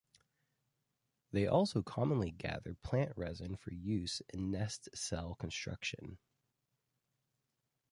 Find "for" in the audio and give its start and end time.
3.59-3.71